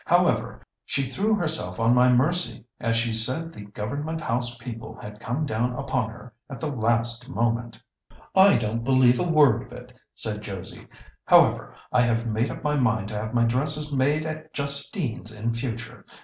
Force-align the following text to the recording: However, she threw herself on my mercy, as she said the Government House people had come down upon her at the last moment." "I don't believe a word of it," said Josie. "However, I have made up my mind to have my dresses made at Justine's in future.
However, 0.05 0.63
she 0.83 1.03
threw 1.03 1.35
herself 1.35 1.79
on 1.79 1.93
my 1.93 2.09
mercy, 2.11 2.65
as 2.79 2.95
she 2.95 3.13
said 3.13 3.53
the 3.53 3.65
Government 3.65 4.19
House 4.19 4.57
people 4.57 4.95
had 4.95 5.19
come 5.19 5.45
down 5.45 5.73
upon 5.73 6.09
her 6.09 6.33
at 6.49 6.59
the 6.59 6.71
last 6.71 7.29
moment." 7.29 7.79
"I 8.33 8.57
don't 8.57 8.83
believe 8.83 9.19
a 9.19 9.29
word 9.31 9.61
of 9.61 9.71
it," 9.73 9.93
said 10.15 10.41
Josie. 10.41 10.87
"However, 11.25 11.75
I 11.93 12.01
have 12.01 12.25
made 12.25 12.49
up 12.49 12.63
my 12.63 12.77
mind 12.77 13.09
to 13.09 13.15
have 13.19 13.35
my 13.35 13.43
dresses 13.43 13.91
made 13.91 14.25
at 14.25 14.51
Justine's 14.55 15.31
in 15.31 15.53
future. 15.53 16.03